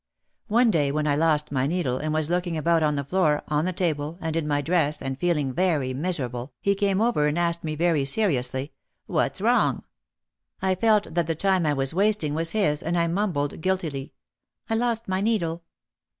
[0.47, 3.65] One day when I lost my needle and was looking about on the floor, on
[3.65, 7.63] the table, and in my dress and feeling very miserable, he came over and asked
[7.63, 8.71] me very seriously,
[9.05, 9.83] "What's wrong?"
[10.59, 14.13] I felt that the time I was wasting was his and I mumbled guiltily:
[14.67, 15.61] "I lost my needle."